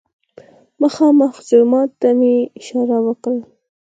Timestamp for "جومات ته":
1.49-2.09